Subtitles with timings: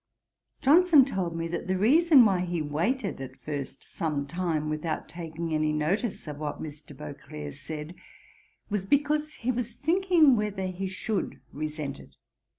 [0.63, 5.53] Johnson told me, that the reason why he waited at first some time without taking
[5.53, 6.97] any notice of what Mr.
[6.97, 7.93] Beauclerk said,
[8.67, 12.15] was because he was thinking whether he should resent it.